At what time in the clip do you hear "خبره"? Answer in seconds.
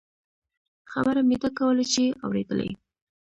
0.91-1.21